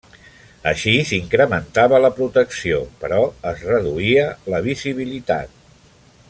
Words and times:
Així 0.69 0.93
s'incrementava 1.09 1.99
la 2.05 2.11
protecció, 2.21 2.79
però 3.05 3.21
es 3.53 3.61
reduïa 3.75 4.27
la 4.55 4.63
visibilitat. 4.71 5.55